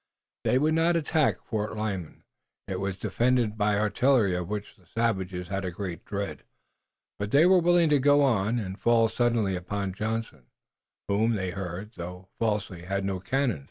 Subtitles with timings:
[0.45, 2.23] They would not attack Fort Lyman,
[2.67, 6.41] as it was defended by artillery, of which the savages had a great dread,
[7.19, 10.47] but they were willing to go on, and fall suddenly upon Johnson,
[11.07, 13.59] who, they heard, though falsely, had no cannon.